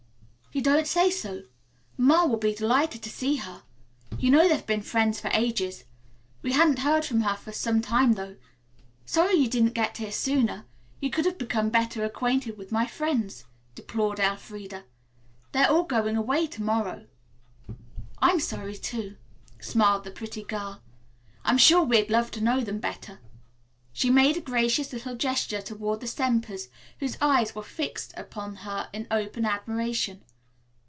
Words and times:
"You 0.53 0.61
don't 0.61 0.85
say 0.85 1.09
so. 1.09 1.43
Ma 1.97 2.25
will 2.25 2.35
be 2.35 2.53
delighted 2.53 3.01
to 3.03 3.09
see 3.09 3.37
her. 3.37 3.63
You 4.17 4.29
know 4.31 4.49
they've 4.49 4.67
been 4.67 4.81
friends 4.81 5.17
for 5.17 5.29
ages. 5.29 5.85
We 6.41 6.51
hadn't 6.51 6.79
heard 6.79 7.05
from 7.05 7.21
her 7.21 7.37
for 7.37 7.53
some 7.53 7.79
time, 7.79 8.15
though. 8.15 8.35
Sorry 9.05 9.35
you 9.35 9.47
didn't 9.47 9.73
get 9.75 9.95
here 9.95 10.11
sooner. 10.11 10.65
You 10.99 11.09
could 11.09 11.23
have 11.23 11.37
become 11.37 11.69
better 11.69 12.03
acquainted 12.03 12.57
with 12.57 12.69
my 12.69 12.85
friends," 12.85 13.45
deplored 13.75 14.19
Elfreda. 14.19 14.83
"They 15.53 15.63
are 15.63 15.71
all 15.73 15.85
going 15.85 16.17
away 16.17 16.47
to 16.47 16.61
morrow." 16.61 17.07
"I'm 18.21 18.41
sorry, 18.41 18.75
too," 18.75 19.15
smiled 19.61 20.03
the 20.03 20.11
pretty 20.11 20.43
girl. 20.43 20.81
"I'm 21.45 21.57
sure 21.57 21.85
we'd 21.85 22.09
love 22.11 22.29
to 22.31 22.41
know 22.43 22.59
them 22.59 22.79
better." 22.79 23.21
She 23.93 24.09
made 24.09 24.35
a 24.35 24.41
gracious 24.41 24.91
little 24.91 25.15
gesture 25.15 25.61
toward 25.61 26.01
the 26.01 26.07
Sempers, 26.07 26.67
whose 26.99 27.17
eyes 27.21 27.55
were 27.55 27.63
fixed 27.63 28.13
upon 28.17 28.57
her 28.67 28.89
in 28.91 29.07
open 29.09 29.45
admiration. 29.45 30.25